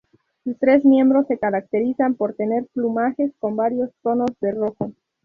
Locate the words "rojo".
4.51-4.91